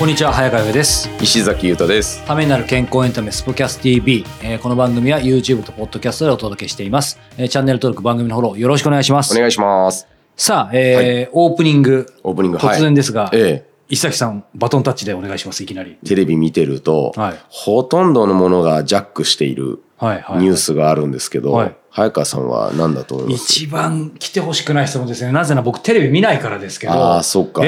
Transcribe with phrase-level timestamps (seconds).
[0.00, 1.10] こんにちは早川上です。
[1.20, 2.24] 石崎優太です。
[2.24, 9.36] ためになる健康エンタメスポキャス TV、えー、この番組は YouTube とポッドキャストでお届けしています、えー、チャンネル登録番組のフォローよろしくお願いします。
[9.36, 10.06] お願いします。
[10.36, 13.70] さあ、えー、はい、オープニングオープニング突然ですが、はい、ええ。
[13.90, 15.98] 石崎さん、バトンタッチでお願いします、いきなり。
[16.06, 21.64] テレビ見てると、はい、ほとんどのものがジャックしているニュースがあるんですけど、はい。
[21.66, 23.44] はい、早川さんは何だと思います？
[23.52, 25.32] 一番来てほしくない質問ですね。
[25.32, 26.94] なぜなら僕テレビ見ないからですけど。
[26.94, 27.60] ああ、そっか。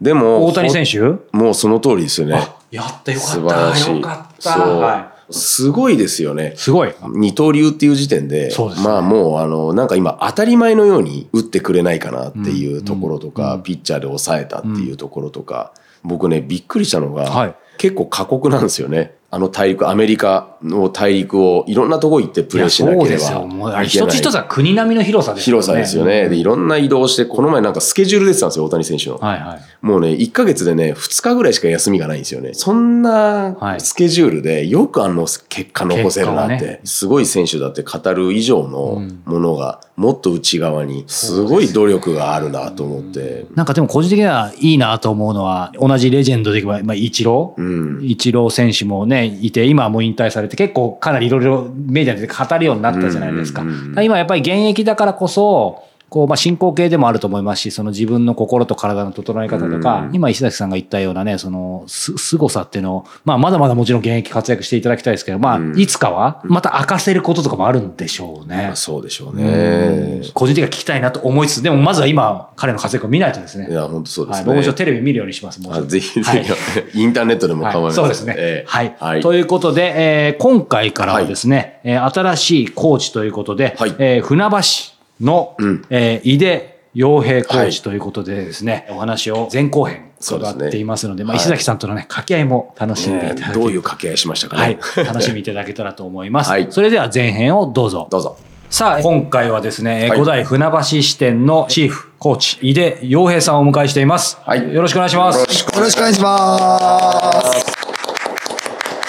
[0.00, 1.00] でも、大谷選手？
[1.36, 2.48] もうその通りですよね。
[2.70, 3.34] やったよかった。
[3.34, 3.96] 素晴らしい。
[3.96, 4.58] よかった。
[4.58, 5.32] はい。
[5.32, 6.54] すごいですよね。
[6.56, 6.94] すごい。
[7.14, 15.72] 二刀流っていう時点で、でね、まあもうあの、なんか今当たり前のように打ってくれないかなっていうところとか、うんうん、ピッチャーで抑えたっていうところとか、
[16.02, 19.14] 僕ね、びっくりしたのが、はい、結構過酷なんですよね。
[19.30, 23.86] あの大陸、アメリカの大陸をいろんなとこ行ってプレーしなければいけない。
[23.86, 25.62] 一つ一つは国並みの広さですよね。
[25.62, 26.28] 広さですよね。
[26.28, 29.16] で、いろんな移動して、この前なんかスケジュール出てたんですよ、大谷選手の。
[29.16, 29.86] はいはい。
[29.86, 32.50] もうね、1ヶ月でね、2日ぐらいしか休みがないんですよね。
[32.52, 36.66] そんなスケジュールでよくあの結果残せるなって。
[36.66, 43.46] ね、すごい選手だって語る以上のものが、もっと内側に、すごい努力があるなと思って。
[43.54, 47.69] なんかでも個人的にはいいなと思うのは、同じレジェンドでいけば、まあ、イチロー、うん、
[48.02, 53.64] イチロー選手もね、いて、今はもう引退されて結構かなりいろいろメディアで語るようになったじゃないですか。
[54.02, 68.72] 今やっぱり現役だからこそ、こう、まあ、進行形でもあると思いますし、その自分の心と体の整え方とか、今石崎さんが言ったようなね、その、す、凄さっていうのを、まあ、まだまだもちろん現役活躍していただきたいですけど、まあ、いつかは、また明かせることとかもあるんでしょうね。
[68.74, 70.22] そうでしょうね。
[70.34, 73.68] 個人的には聞きたいなと思いつつ、でもまずは今、彼の活躍を見ないとですね。
[73.70, 74.48] いや、本当そうですね。
[74.48, 75.60] はい、僕もテレビ見るようにします。
[75.60, 76.44] もうぜひぜひ、はい、
[76.92, 78.96] インターネットでも構いません、はい、そうですね、えー、はい。
[78.98, 79.20] はい。
[79.20, 94.78] ということで、えー、今回からはですね、はい、新しいコーチということで、はい、えー、船橋の、うん、えー、井出洋平コーチということでですね、はい、お話を前後編伺っていますので、でね、まあ、石崎さんとのね、掛け合いも楽しんでいただき、ね、どういう掛け合いしましたかね。
[94.80, 95.04] はい。
[95.04, 96.50] 楽しみいただけたらと思います。
[96.50, 96.66] はい。
[96.70, 98.08] それでは前編をどうぞ。
[98.10, 98.36] どうぞ。
[98.70, 104.38] さあ、今回はですね、はい、古代船橋支店のチーフ、コーチ、井出洋平さんをお迎えしています。
[104.44, 104.74] はい。
[104.74, 105.40] よろしくお願いします。
[105.40, 107.80] よろしくお願いします。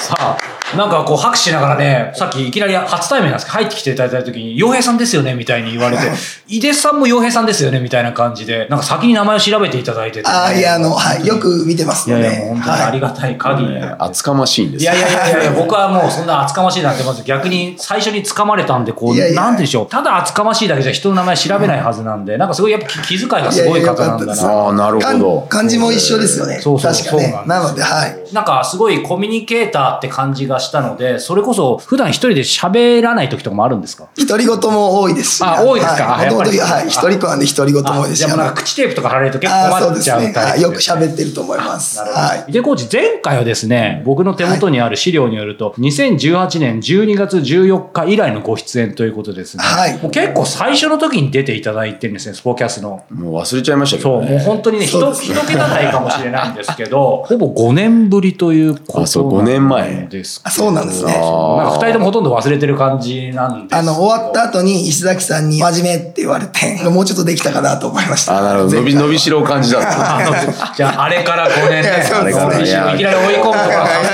[0.08, 0.38] さあ、
[0.78, 6.04] なんかこう拍手しながらね、さっきいきなり初対面なんですけど、入ってきていただいた時に、洋平さんですよねみたいに言われて、
[6.48, 12.20] 井出さんも洋平さんですよねみたいな感じで、なんか先に名前を調べていただいてて、ね、ああ、いや、あの、はい、よく見てますね。
[12.20, 19.88] いやいや、本当にありがたい限り、はい、厚かましいんですいやいやいやいや、僕はもうそんな厚かましいなんて、まず逆に最初に掴まれたんで、こう、いやいやなんでしょう。
[19.88, 24.50] ただ厚かましいだけじゃ人の名前調べないはずなんで、なんかすごいやっぱ気遣いがすごい方なんだな。
[24.50, 25.46] ああ、なるほど。
[25.50, 26.60] 漢字も一緒ですよね。
[26.62, 27.20] そうそうそう。
[27.20, 27.48] 確かね。
[27.48, 28.34] なので、はい。
[28.34, 34.08] なんかすごいコミュニケーターって感じがしたので、それれこそ普段一人で喋らない時とかもあるんですか？
[34.16, 35.44] 独り言も多いですし。
[35.44, 36.04] あ、多いですか？
[36.06, 38.26] はい、もともと、はい、一人っ子なんで独り言も多いですし。
[38.26, 42.00] でもなんか口テープとか貼られると結構困っちゃうタイプ、ね、よく喋ってると思います。
[42.00, 42.52] はい。
[42.52, 49.64] で、コーチ、前回はですね、僕の手元にある資料によると、2018年12月14日以来のご出演ということですね。
[49.64, 49.98] はい。
[49.98, 53.04] もう結構最初の時に出ていただいてるんですね、スポーキャスの。
[53.12, 55.00] もう忘れちゃいましたけど、ね、そう、もう本当にね、一
[55.48, 59.20] 桁台かもしれないんですけど、 ほぼ5年ぶりということなんです。
[59.20, 60.08] あ、そう、5年前。
[60.10, 61.14] ですそうなんですね。
[61.14, 68.38] なんか2人ともほとんど忘れてる感じなんであの、終わった後に石崎さんに真面目って言われて、 もうちょっとできたかなと思いました。
[68.38, 68.78] あ、なるほど。
[68.78, 69.80] 伸び、伸びしろを感じた。
[70.76, 71.90] じゃあ、あれから5年ね。
[72.14, 74.12] あれからいきなり追い込むとか、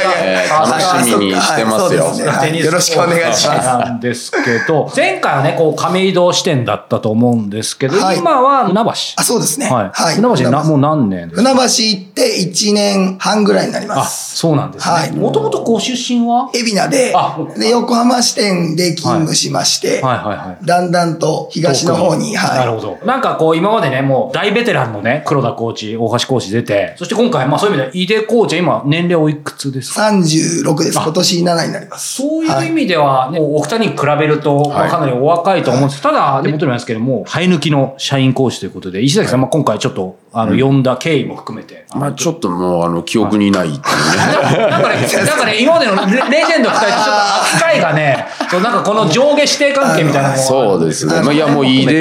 [0.66, 2.06] 楽しみにしてますよ。
[2.06, 3.68] よろしくお願いします。
[3.68, 8.92] なんですけど、前回はね、こう、亀戸支店だったと思うんですけど、今は船橋。
[9.18, 9.70] あ、そうですね。
[9.70, 10.16] はい。
[10.16, 14.36] 船橋な、もう何年船橋行って1年半ぐらいになります。
[14.36, 14.94] あ、そうなんですね。
[14.94, 15.12] はい。
[15.12, 16.50] もともとご出身は？
[16.54, 17.14] 海老名で、
[17.60, 22.60] で、横浜支店で勤務しまして、はいはいはいだんだんと東の方に、はい。
[22.60, 23.06] なるほど。
[23.06, 30.98] なんかこう、今までね、もう大ベテランのね、黒田コーチ、大橋コーチ出て、そして今回、まあそういう意味で、井出コーチは今、年齢おいくつですか ?36 です。
[30.98, 32.16] 今年7になります。
[32.16, 36.02] そういう意味では、ね、お二人に比べると、まあ、かなりお若いと思うんです。
[36.02, 41.86] ただ、手元にありますけども、生え抜きの社員講師ということで、石崎さん、まあ今回ちょっと、あの、呼んだ経緯も含めて。
[41.96, 44.68] まあちょっともう、あの、記憶にないっていうね。
[44.70, 46.02] なんかね、なんかね、今までのレ
[46.46, 51.22] ジェンド二人とちょっと扱いがね、そうなんかこの上下指定関係みたいなそうですね。
[51.22, 51.94] まあ、いやもう井出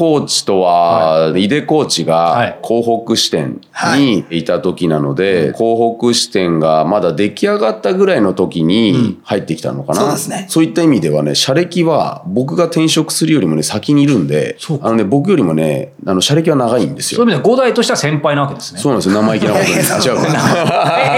[0.00, 3.60] コーチとは、井出コーチが港北支店
[3.98, 10.00] にいた時なので、港北支店がまだ出来上がったぐらいの時に入ってきたのかな。
[10.00, 10.46] そうですね。
[10.48, 17.16] そういった意味ではね、社歴は僕が転職するよりもね、先にいるんで、あのね、僕よりもね、あの、社歴は長いんですよ。
[17.16, 18.80] そういう意味では5代としては先輩なわけですね。
[18.80, 19.20] そうなんですよ。
[19.20, 19.70] 生意気なことに。
[19.76, 19.84] 違うえ、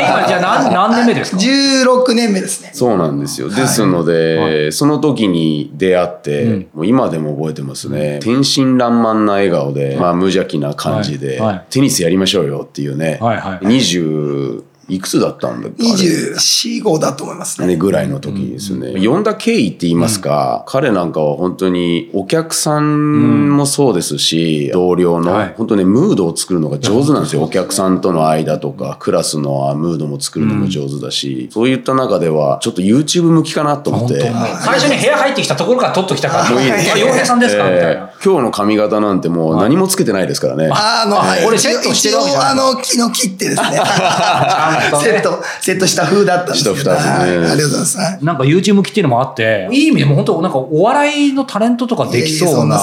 [0.08, 2.70] 今じゃあ何何年目ですか ?16 年目ですね。
[2.72, 3.48] そうなんですよ。
[3.48, 8.18] ですので、はい、その時に出会って、うん、もう今でも覚えてますね。
[8.72, 11.40] 天真爛漫な笑顔で、まあ無邪気な感じで、
[11.70, 17.66] テニスやりましょうよっていうね、はいはい、20、いくつだったんだっけ ?24、5だと思いますね。
[17.68, 18.94] ね、ぐらいの時ですね。
[19.04, 27.42] 呼んだ経緯って言いますか、彼なんかは本当にお客さんもそうですし、同僚の、本当ね、ムードを作るのが上手なんですよ。
[27.42, 34.20] お客さんとの間とか、クラスのムードも作るのも上手だし、そういった中では、ちょっと YouTube 向きかなと思って。
[34.20, 36.98] 最初に部屋入ってきたところから撮っときたから、もういいです。
[36.98, 37.64] 洋平さんですか？
[37.70, 38.10] みたいな。
[38.24, 40.68] 今日の髪型なんてもう何もつけてないですからね。
[40.72, 42.50] あの、俺セットしてるわけじゃない。
[42.50, 43.80] あの、昨日切ってですね。
[45.02, 46.76] セット、セットした風だったんですけど。
[46.76, 47.46] した風ね。
[47.46, 48.24] ありがとうございます。
[48.24, 52.78] なんか YouTube 向きっていうのもあって、いい意味でも本当なんかお笑いのタレントとかできそうな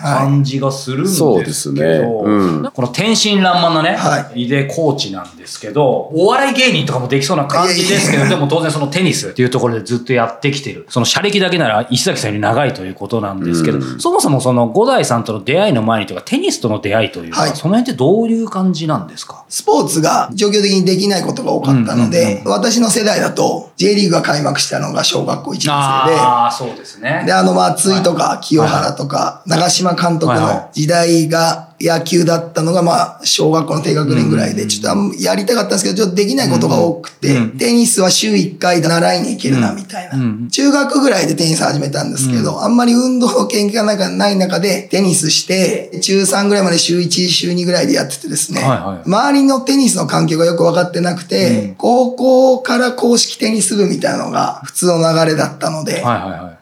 [0.00, 2.00] 感じがするんですけど、そうですね。
[2.02, 3.98] この天真爛漫なね、
[4.34, 10.86] 井出コーチなんですけど、お笑い芸人とかもできそうな感じですけど、でも当然そのテニスっていうところでずっとやってきてる。
[10.88, 19.44] その社歴だけなら石崎さんより長いということなんですけど、そもそもその五代さんとの出会いの前にというか、テニスとの出会いというか、はい、その辺ってどういう感じなんですか？
[19.48, 27.24] スポーツが状況的にできないことが多かったので、私の世代だと、J リーグが開幕したのが小学校1年生で、ああ、そうですね。
[27.26, 40.48] で、あの、松井とか清原とか、長島監督の時代が野球だったのが、まあ、小学校の低学年ぐらいで、ちょっとやりたかったんですけど、ちょっとできないことが多くて、テニスは週1回習いに行けるな、みたいな。
[40.50, 48.62] 中学ぐらいでテニス始めたんですけど、あんまり運動の研究がない中で、テニスして、中3ぐらいまで週1、週2ぐらいでやっててですね、
[49.04, 56.04] 周りのテニスの環境がよく分かってなくて、高校から公式テニス部みたいなのが普通の流れだったので、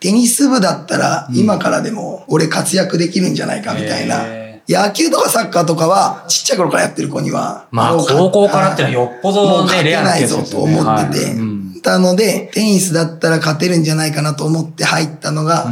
[0.00, 4.39] テニス部だったら今からでも俺活躍できるんじゃないかみたいな。
[4.70, 7.66] 野球とかサッカーとかは、ちっちゃい頃からやってる子には。
[7.72, 11.34] まあ、高校からってのはよっぽどね、レアないぞと思ってて。
[11.80, 15.66] たので、テニスだったら勝てるんじゃないかなと思って入ったのが、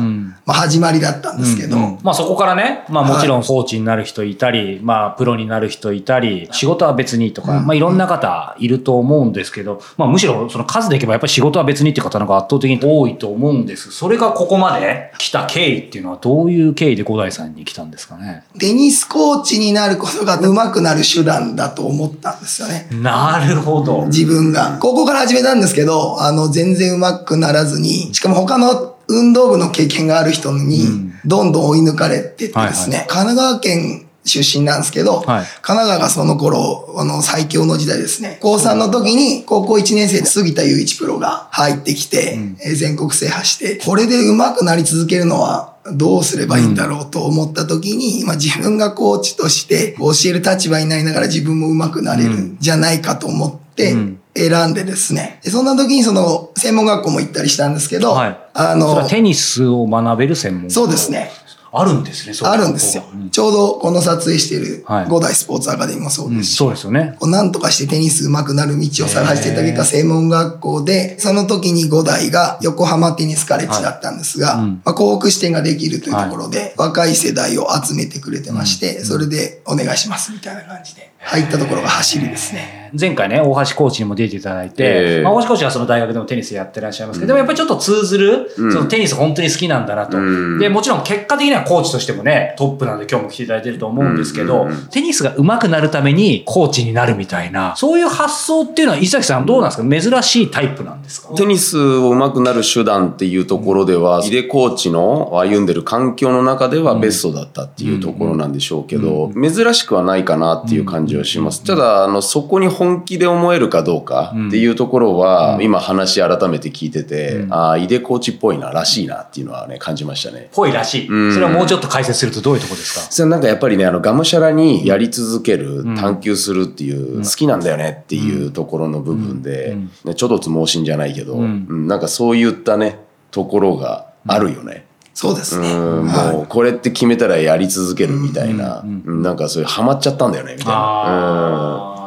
[0.45, 1.77] まあ始まりだったんですけど。
[1.77, 13.91] うんうん、まあそこからね、まあもちろんコーチになる人いたり、はい、まあプロになる人いたり、仕事は別にとか、うん、まあいろんな方いると思うんですけど、まあむしろその数でいけばやっぱり仕事は別にっていう方の方が圧倒的に多いと思うんです。
[13.91, 18.45] それがここまで来た経緯っていうのはどういう経緯で五代さんに来たんですかね？
[18.59, 22.89] テニスコーチになることが上手くなる手段だと思ったんですよね。
[22.93, 24.07] なるほど。
[24.07, 24.79] 自分が。
[24.81, 38.39] 高校から始めたんですけど、あの全然上手くならずに、しかも他の運動部の経験がある人に、どんどん追い抜かれててですね、神奈川県出身なんですけど、はい、神奈川がその頃、あの、最強の時代ですね。
[38.41, 53.97] 高3の時に、高校1年生で杉田雄一プロが入ってきて、うん、全国制覇して、これで上手くなり続けるのは、どうすればいいんだろうと思った時に、まあ自分がコーチとして教える立場になりながら自分も上手くなれるんじゃないかと思って、
[54.39, 55.41] 選んでですね。
[55.43, 61.31] そんな時にその専門学校も行ったりしたんですけど、はい、あの、テニスを学べる専門学校そうですね。
[61.71, 63.05] あるんですね、あるんですよ。
[63.31, 67.17] ちょうどこの撮影している五代スポーツアカデミーもそうですし、そうですよね。
[67.21, 82.88] なんとかしてテニス上手くなる道を探していた結果、専門学校で、その時に五代が横浜テニスカレッジだったんですが、まあ、幸福支店ができるというところで、若い世代を集めてくれてまして、それでお願いしますみたいな感じで入ったところが走りですね。
[82.99, 90.19] 前回ね、大橋コーチにも出ていただいて、まあ、大橋コーチはその大学でもテニスやってらっしゃいますけど、でもやっぱりちょっと通ずる、そのテニス本当に好きなんだなと。
[90.59, 100.19] で、もちろん結果的にはコーチとしてもね、トップなんで今日も来ていただいてると思うんですけど、テニスが上手くなるためにコーチになるみたいな、そういう発想っていうのは、伊崎さんどうなんですか？
[100.19, 101.35] 珍しいタイプなんですか？
[101.35, 111.65] テニスを上手くなる手段っていうところでは、井出コーチの歩んでる環境の中ではベストだったっていうところなんでしょうけど、珍しくはないかなっていう感じはします。
[111.65, 120.49] ただ、あの、そこに本気で思えるかどうかっていうところは、今話改めて聞いてて、ああ、井出コーチっぽいな、らしいなっていうのはね、感じましたね。
[120.53, 121.07] ぽいらしい。
[121.07, 123.01] それはもうちょっと解説するとどういうとこですか？
[123.11, 134.87] それなんかやっぱりね、あの、がむしゃらにやり続ける、探求するっていう、好きなんだよねっていうところの部分で、ね、ちょっとつ盲信じゃないけど、うん、なんかそういったね、ところがあるよね。
[135.15, 135.75] そうですね。
[135.75, 141.98] もう、これって決めたらやり続けるみたいな、なんかそういうハマっちゃったんだよね、みたいな。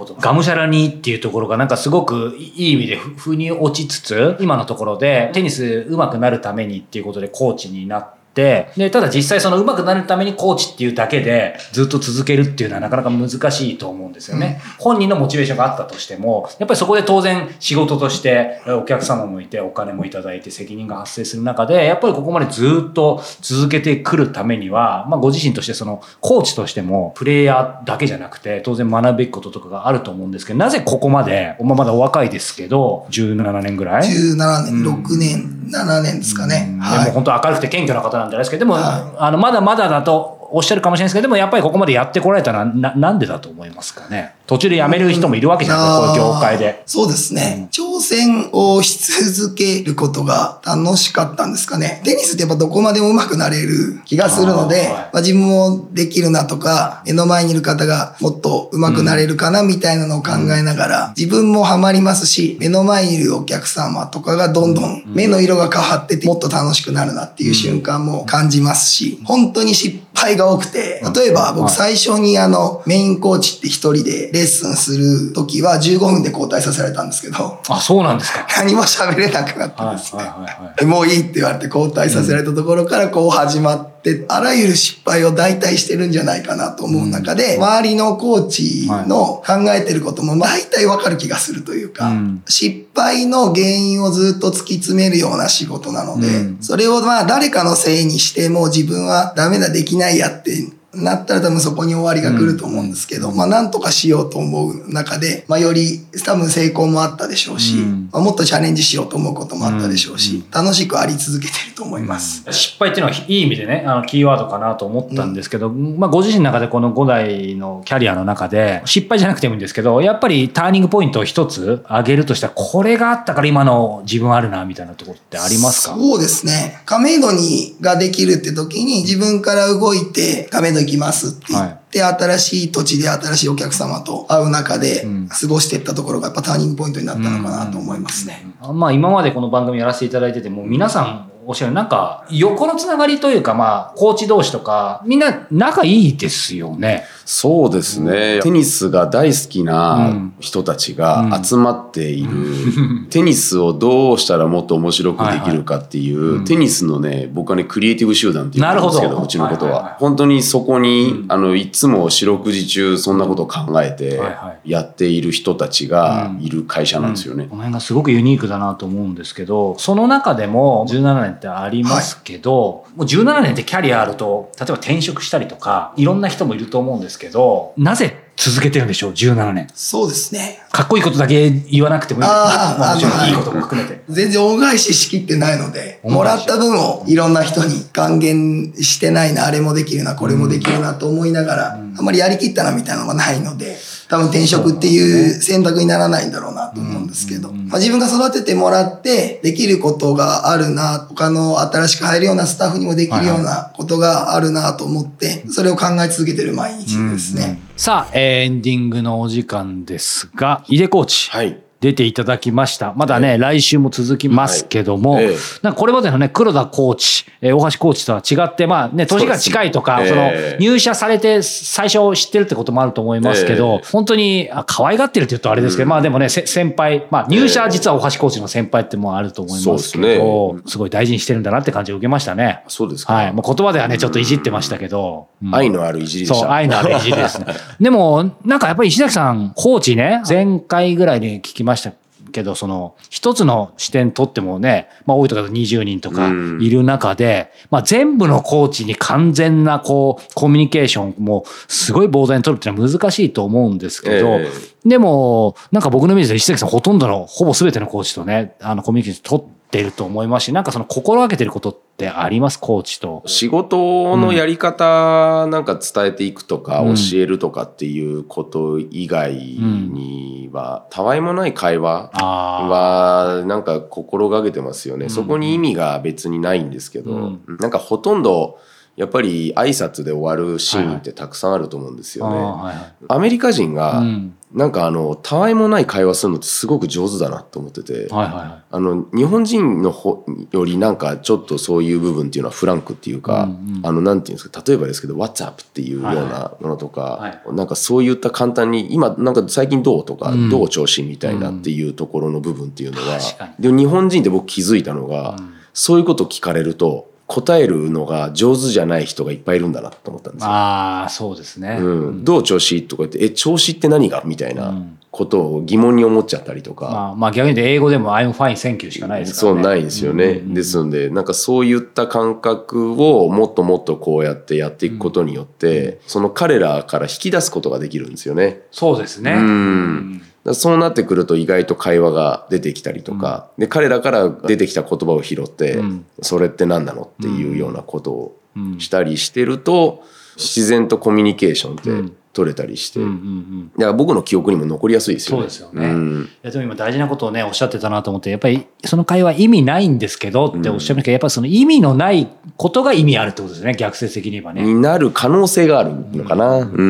[0.00, 0.14] ほど。
[0.14, 14.60] がむしゃらにっていうところがなんかすごくいい意味で腑に落ちつつ、今のところでテニス上手くなるためにっていうことでコーチになって、で、ただ実際その上手くなるためにコーチっていうだけでずっと続けるっていうのはなかなか難しいと思うんですよね。
[14.78, 36.76] うん、本人のモチベーションがあったとしても、やっぱりそこで当然仕事としてお客様もいてお金もいただいて責任が発生する中で、やっぱりここまでずっと続けてくるためには、まあご自身としてそのコーチとしてもプレイヤーだけじゃなくて当然学ぶべきこととかがあると思うんですけど、なぜここまで、まあ、まだお若いですけど、17年ぐらい ?17 年、6年、7年ですかね。
[36.80, 39.16] はい、でも本当明るくて謙虚な方なんじゃないですけど、でも、はい。
[39.18, 44.34] あの、まだまだだとおっしゃるかもしれないですけど、でもやっぱりここまでやってこられたのはな、なんでだと思いますかね？
[44.46, 46.82] 途中で辞める人もいるわけじゃないですか、こういう業界で。
[46.86, 47.96] そうですね、うん。
[47.96, 48.98] 挑戦をし
[49.32, 52.00] 続けることが楽しかったんですかね？
[52.04, 77.60] テニスってやっぱどこまでも上手くなれる気がするので、あまあ、自分もできるなとか、目の前にいる方がもっと上手くなれるかなみたいなのを考えながら、自分もハマりますし、目の前にいるお客様とかがどんどん目の色が変わってて、もっと楽しくなるなっていう瞬間も感じますし、本当に失敗が多くて、例えば僕最初にあのメインコーチって一人でレッスンする時は15分で交代させられたんですけど。
[77.68, 78.46] あ、そうなんですか。
[78.56, 80.86] 何も喋れなくなってですね。
[80.86, 92.10] もういいって言われて交代させられたところからこう始まって、あらゆる失敗を代替してるんじゃないかなと思う中で、周りのコーチの考えてることも大体わかる気がするというか、
[92.48, 96.26] 失敗の原因をずっと突き詰めるような仕事なので、
[96.60, 100.52] それをまあ誰かのせいにしても自分はダメだできないやって
[100.94, 112.44] なったら多分そこに終わりが来ると思うんですけど、うん、まあなんとかしようと思う中で、まあより多分成功もあったでしょうし、うん、まあ、もっとチャレンジしようと思うこともあったでしょうし、うん、楽しくあり続けてると思います。
[112.52, 125.94] 失敗っていうのはいい意味でね、あのキーワードかなと思ったんですけど、まあご自身の中でこの5代のキャリアの中で、失敗じゃなくてもいいんですけど、やっぱりターニングポイントを一つ上げるとしたら、これがあったから今の自分あるな、みたいなところってありますか？
[125.94, 126.82] そうですね。
[126.84, 138.46] 亀戸にができるって時に自分から動いて亀戸行きますって言って、新しい土地で新しいお客様と会う中で過ごしていったところがやっぱターニングポイントになったのかなと思いますね。
[138.74, 147.06] まあ今までこの番組やらせていただいてても皆さんおっしゃるなんか横のつながりというかまあコーチ同士とかみんな仲いいですよね。
[147.24, 159.70] そうですね、うん、テニスが大好きな人たちが集まっている、うん、 テニスをどうしたらもっと面白くできるかっていう、はいはい、テニスのね僕はねクリエイティブ集団っていうんですけどうちのことは。
[159.72, 164.20] はいはいはい、本当にそこに、うん、あのいつも四六時中そんなことを考えて
[164.64, 179.68] やっている人たちがいる会社なんですよね、この辺がすごくユニークだなと思うんですけどその中でも17年ってありますけど、はい、もう17年ってキャリアあると例えば転職したりとかいろんな人もいると思うんですけど、なぜ続けてるんでしょう ?17 年。
[179.74, 180.62] そうですね。
[180.72, 182.26] かっこいいことだけ言わなくてもいい。
[182.26, 184.02] ああ、もちろんいいことも含めて。
[184.08, 193.76] 全然恩返ししきってないので、もらった分をいろんな人に還元してないな、あれもできるな、これもできるなと思いながら、あんまりやりきったなみたいなのがないので、
[194.08, 207.60] 多分転職っていう選択にならないんだろうなと思うんですけど、まあ、自分が育ててもらってできることがあるな、他の新しく入るようなスタッフにもできるようなことがあるなと思って、それを考え続けてる毎日ですね。
[207.76, 211.30] さあ、エンディングのお時間ですが、井出コーチ。
[211.30, 211.60] はい。
[211.80, 212.92] 出ていただきました。
[212.94, 215.30] まだね、来週も続きますけども、はい
[215.62, 232.62] なんかこれまでのね、黒田コーチ、えー、大橋コーチとは違って、まあね、年が近いとか、その、入社されて最初知ってるってこともあると思いますけど、本当に、あ可愛がってるって言うとあれですけど、まあでもね、先輩、まあ入社実は大橋コーチの先輩ってもあると思いますけど、すごい大事にしてるんだなって感じを受けましたね。
[232.68, 233.14] そうですか。
[233.14, 233.32] はい。
[233.32, 235.28] もう言葉ではね、ちょっといじってましたけど。
[235.52, 236.46] 愛のあるいじりでした。
[236.46, 237.46] そう、愛のあるいじりですね。
[237.80, 241.92] でも、なんかやっぱり石崎さん、コーチね、前回ぐらいに聞きました
[242.32, 262.58] けど、その、一つの視点とってもね、まあ多いとか20人とかいる中で、まあ全部のコーチに完全なこう、コミュニケーションもすごい膨大に取るっていうのは難しいと思うんですけど、えー、でも、なんか僕のイメージで石崎さんほとんどの、ほぼ全てのコーチとね、あのコミュニケーション取って、ってると思いますし、なんかその心がけてることってあります？
[262.58, 263.22] コーチと。
[263.26, 275.08] 仕事のやり方なんか伝えていくとか、教えるとかっていうこと以外には、たわいもない会話はなんか心がけてますよね。
[275.08, 278.58] そこに意味が別にないんですけど、なんかほとんど
[278.96, 282.36] やっぱり挨拶で終わるシーンってたくさんあると思うんですよね。
[282.36, 284.02] はいはい、アメリカ人が、
[284.52, 303.18] なんかあの、たわいもない会話するのってすごく上手だなと思ってて、はいはいはい、あの、日本人のほよりなんかちょっとそういう部分っていうのはフランクっていうか、うんうん、あの、なんていうんですか、例えばですけど、What's up っていうようなものとか、はいはい、なんかそういった簡単に、今なんか最近どうとか、うん、どう調子みたいなっていうところの部分っていうのは、
[303.58, 310.48] うん、で日本人って僕気づいたのが、うん、そういうこと聞かれると、答えるのが上手じゃない人がいっぱいいるんだなと思ったんですよ。
[310.48, 311.78] ああ、そうですね。
[311.80, 312.24] うん。
[312.24, 314.74] どう調子とか言って、え、調子って何がみたいな
[315.12, 316.86] ことを疑問に思っちゃったりとか。
[316.86, 319.62] まあ、まあ逆に言って英語でも I'm fine, thank you しかないですからね。
[319.62, 320.24] そうないですよね。
[320.24, 328.62] うんうん、ですので、なんかそういった感覚をもっともっとこうやってやっていくことによって、うん、その彼らから引き出すことができるんですよね。
[328.72, 329.34] そうですね。
[329.34, 338.36] うんそうなってくると意外と会話が出てきたりとか、うん、で彼らから出てきた言葉を拾って、うん、それって何なのっていうようなことを
[338.78, 340.02] したりしてると、
[340.40, 345.42] 自然とコミュニケーションって取れたりして、うんうんうん、だから僕の記憶にも残りやすいですよね。
[345.42, 345.86] そうですよね。
[345.88, 354.62] うん、いやでも今大事なことをねおっしゃってたなと思ってやっぱりその会話意味ないんですけどっておっしゃいましたけど、やっぱりその意味のないことが意味あるってことですね逆説的に言えばね。
[354.62, 356.58] になる可能性があるのかな。
[356.58, 356.66] うん。
[356.66, 356.82] う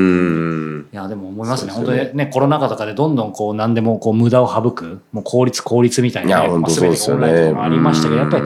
[0.66, 7.28] んいやでも思いますね、ね、本当にねコロナ禍とかでどんどんこう何でもこう無駄を省くもう効率効率みたいな、ね、いや本当そうですよね。
[7.28, 8.45] ありましたけどやっぱり。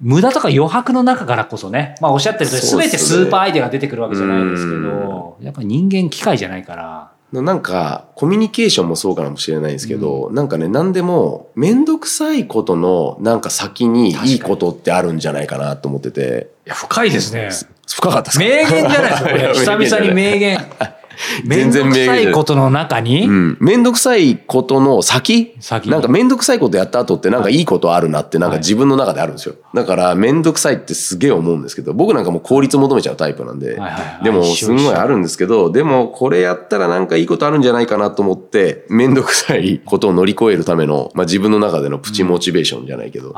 [0.00, 7.10] 無駄とか余白の中からこそね、まあおっしゃってるとり全てスーパーアイデアが出てくるわけじゃないですけど、やっぱり人間機械じゃないから。
[7.32, 16.52] なんか、コミュニケーションもそうかもしれないですけど、うん、なんかね、何でも、めんどくさいことの、なんか先にいいことってあるんじゃないかなと思ってて。
[16.64, 17.50] いや、深いですね。
[17.88, 18.44] 深かったですか？
[18.44, 19.48] 名言じゃないですか、これ。
[19.54, 20.60] 久々に名言。
[21.44, 25.54] 全然めんどくさいことの中に、うん、めんどくさいことの先？
[25.60, 27.64] 先なんかめんどくさいことやった後ってなんかい。
[27.64, 29.56] いことあるなってなんか自分の中であるんですよ。
[29.74, 33.78] だからめんどくさいってすげえ思うんですけど、僕なんかもう効率求めちゃうタイプなんで、
[34.22, 43.28] でもすんごいあるんですけど、でもこれやったらなんかいいことあるんじゃないかなと思って、めんどくさいことを乗り越えるための、まあ自分の中でのプチモチベーションじゃないけど。
[43.28, 43.34] うん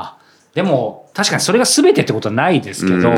[0.57, 3.13] でも、確かにそれが全てってことはないですけど、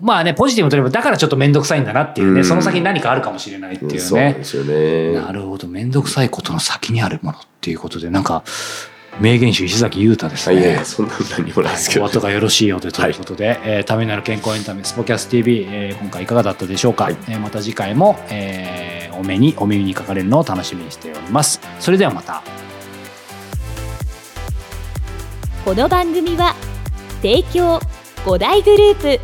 [0.00, 3.98] まあね、ポジティブに取れば、だからちょっと面倒くさいんだなっていうね、その先に何かあるかもしれないっていうね。
[3.98, 5.20] そうですよね。
[5.20, 8.44] なるほど、面倒くさいことの先にあるものっていうことで、なんか、
[9.18, 10.60] 名言集石崎裕太ですね。
[10.60, 12.04] いやいや、そんな何もないですけど。
[12.04, 17.04] お後がよろしいようでということで、はい、えー、ためになる健康エンタメ、スポキャス TV、えー、今回いかがだったでしょうか？
[17.04, 21.60] はい、えー、また次回も、えー、お目に、お耳にかかれるのを楽しみにしております。
[21.80, 22.44] それではまた。
[25.68, 26.54] この番組は
[27.20, 27.78] 提供
[28.24, 29.20] 5大グループ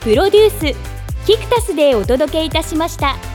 [0.00, 3.31] プロデュースキクタスでお届けいたしました。